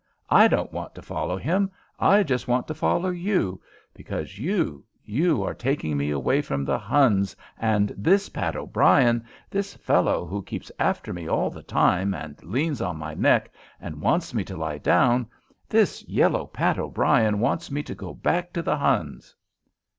[0.31, 1.69] I don't want to follow him
[1.99, 3.61] I just want to follow you
[3.93, 9.75] because you you are taking me away from the Huns and this Pat O'Brien this
[9.75, 14.33] fellow who keeps after me all the time and leans on my neck and wants
[14.33, 15.27] me to lie down
[15.69, 19.35] this yellow Pat O'Brien wants me to go back to the Huns!"